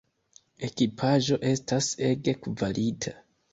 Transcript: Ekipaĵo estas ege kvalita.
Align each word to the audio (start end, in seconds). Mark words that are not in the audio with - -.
Ekipaĵo 0.67 1.37
estas 1.51 1.93
ege 2.11 2.37
kvalita. 2.43 3.17